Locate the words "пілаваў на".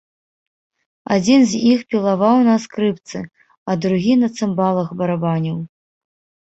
1.93-2.57